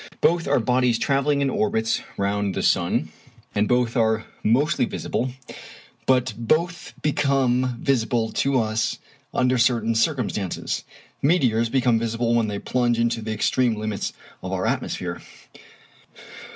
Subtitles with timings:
[0.19, 3.09] Both are bodies travelling in orbits round the sun,
[3.53, 5.29] and both are mostly invisible,
[6.07, 8.97] but both become visible to us
[9.31, 10.85] under certain circumstances.
[11.21, 14.11] Meteors become visible when they plunge into the extreme limits
[14.41, 15.21] of our atmosphere.